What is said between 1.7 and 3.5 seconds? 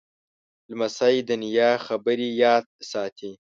خبرې یاد ساتي.